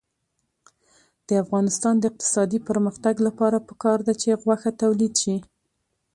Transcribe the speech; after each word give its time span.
د 1.27 1.29
افغانستان 1.43 1.95
د 1.99 2.03
اقتصادي 2.11 2.59
پرمختګ 2.69 3.15
لپاره 3.27 3.65
پکار 3.69 3.99
ده 4.07 4.13
چې 4.21 4.39
غوښه 4.43 4.71
تولید 4.81 5.13
شي. 5.21 5.35